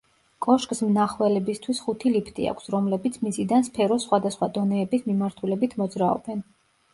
[0.43, 6.43] კოშკს მნახველებისთვის ხუთი ლიფტი აქვს, რომლებიც მიწიდან სფეროს სხვადასხვა დონეების მიმართულებით მოძრაობენ.